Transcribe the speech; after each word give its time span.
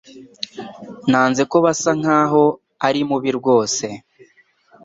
Nanze 1.09 1.41
ko 1.51 1.57
basa 1.65 1.91
nkaho 1.99 2.43
ari 2.87 3.01
mubi 3.09 3.29
rwose 3.37 3.85